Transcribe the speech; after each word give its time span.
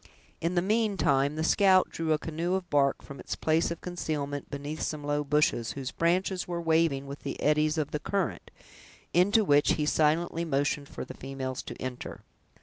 In 0.41 0.55
the 0.55 0.63
meantime, 0.63 1.35
the 1.35 1.43
scout 1.43 1.91
drew 1.91 2.11
a 2.11 2.17
canoe 2.17 2.55
of 2.55 2.67
bark 2.71 3.03
from 3.03 3.19
its 3.19 3.35
place 3.35 3.69
of 3.69 3.81
concealment 3.81 4.49
beneath 4.49 4.81
some 4.81 5.03
low 5.03 5.23
bushes, 5.23 5.73
whose 5.73 5.91
branches 5.91 6.47
were 6.47 6.59
waving 6.59 7.05
with 7.05 7.19
the 7.19 7.39
eddies 7.39 7.77
of 7.77 7.91
the 7.91 7.99
current, 7.99 8.49
into 9.13 9.45
which 9.45 9.73
he 9.73 9.85
silently 9.85 10.43
motioned 10.43 10.89
for 10.89 11.05
the 11.05 11.13
females 11.13 11.61
to 11.61 11.79
enter. 11.79 12.21